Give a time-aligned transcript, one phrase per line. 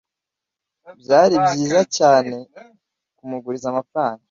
[0.99, 2.35] Byari byiza cyane
[3.17, 4.19] kumuguriza amafaranga.